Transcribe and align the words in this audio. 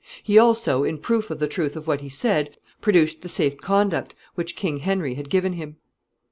He 0.23 0.39
also, 0.39 0.83
in 0.83 0.97
proof 0.97 1.29
of 1.29 1.37
the 1.37 1.47
truth 1.47 1.75
of 1.75 1.85
what 1.85 2.01
he 2.01 2.09
said, 2.09 2.57
produced 2.81 3.21
the 3.21 3.29
safe 3.29 3.57
conduct 3.57 4.15
which 4.33 4.55
King 4.55 4.77
Henry 4.77 5.13
had 5.13 5.29
given 5.29 5.53
him. 5.53 5.77